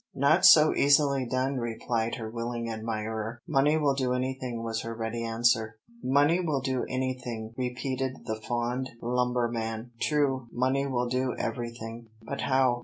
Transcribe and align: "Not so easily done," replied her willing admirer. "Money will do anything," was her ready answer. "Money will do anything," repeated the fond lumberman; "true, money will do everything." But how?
"Not 0.15 0.47
so 0.47 0.73
easily 0.73 1.27
done," 1.27 1.57
replied 1.57 2.15
her 2.15 2.27
willing 2.27 2.71
admirer. 2.71 3.39
"Money 3.47 3.77
will 3.77 3.93
do 3.93 4.13
anything," 4.13 4.63
was 4.63 4.81
her 4.81 4.95
ready 4.95 5.23
answer. 5.23 5.75
"Money 6.01 6.39
will 6.39 6.59
do 6.61 6.83
anything," 6.89 7.53
repeated 7.55 8.25
the 8.25 8.41
fond 8.41 8.89
lumberman; 8.99 9.91
"true, 10.01 10.47
money 10.51 10.87
will 10.87 11.07
do 11.07 11.35
everything." 11.37 12.07
But 12.23 12.41
how? 12.41 12.79